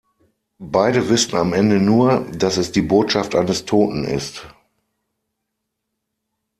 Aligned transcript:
Beide 0.63 1.09
wissen 1.09 1.35
am 1.35 1.53
Ende 1.53 1.79
nur, 1.79 2.25
dass 2.31 2.57
es 2.57 2.71
die 2.71 2.81
Botschaft 2.81 3.35
eines 3.35 3.65
Toten 3.65 4.03
ist. 4.03 4.47